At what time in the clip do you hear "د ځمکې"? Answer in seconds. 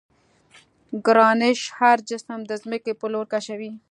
2.45-2.93